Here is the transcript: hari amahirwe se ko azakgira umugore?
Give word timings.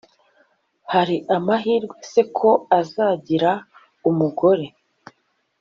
hari 0.93 1.15
amahirwe 1.37 1.95
se 2.11 2.21
ko 2.37 2.49
azakgira 2.79 3.51
umugore? 4.09 4.65